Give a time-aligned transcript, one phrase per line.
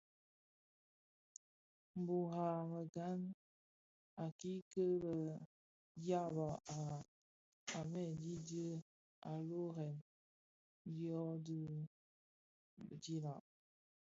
[2.01, 3.21] Mburag a meghan
[4.23, 5.15] a kiki lè
[6.03, 6.49] dyaba
[7.77, 8.65] a mëdidi
[9.29, 9.95] a lōōrèn
[10.83, 11.59] bishyō bi
[12.87, 13.43] bidilag.